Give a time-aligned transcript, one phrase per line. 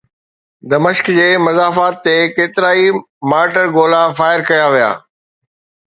[0.71, 2.87] دمشق جي مضافات تي ڪيترائي
[3.31, 4.91] مارٽر گولا فائر ڪيا ويا